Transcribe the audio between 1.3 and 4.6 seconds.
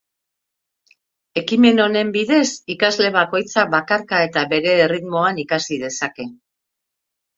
Ekimen honen bidez, ikasle bakoitzak bakarka eta